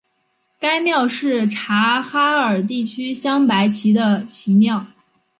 [0.59, 4.83] 该庙是察哈尔地区镶白旗的旗庙。